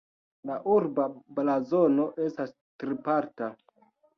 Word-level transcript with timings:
La 0.49 0.55
urba 0.75 1.05
blazono 1.41 2.07
estas 2.27 2.57
triparta. 2.85 3.53